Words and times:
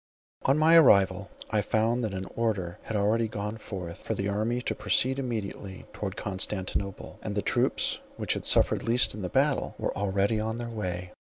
On 0.45 0.57
my 0.57 0.73
arrival, 0.75 1.29
I 1.51 1.61
found 1.61 2.03
that 2.03 2.15
an 2.15 2.25
order 2.35 2.79
had 2.85 2.97
already 2.97 3.27
gone 3.27 3.59
forth 3.59 3.99
for 3.99 4.15
the 4.15 4.29
army 4.29 4.59
to 4.63 4.73
proceed 4.73 5.19
immediately 5.19 5.85
towards 5.93 6.15
Constantinople; 6.15 7.19
and 7.21 7.35
the 7.35 7.43
troops 7.43 7.99
which 8.17 8.33
had 8.33 8.47
suffered 8.47 8.81
least 8.81 9.13
in 9.13 9.21
the 9.21 9.29
battle 9.29 9.75
were 9.77 9.95
already 9.95 10.39
on 10.39 10.57
their 10.57 10.71
way. 10.71 11.13